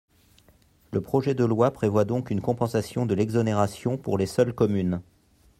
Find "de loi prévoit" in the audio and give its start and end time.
1.35-2.05